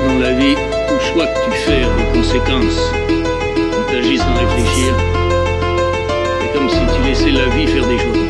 [0.00, 0.54] dans la vie,
[0.88, 2.92] tout choix que tu fais a des conséquences.
[3.08, 4.94] Quand tu sans réfléchir,
[6.40, 8.21] c'est comme si tu laissais la vie faire des choses.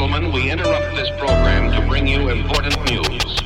[0.00, 3.39] Gentlemen, we interrupt this program to bring you important news.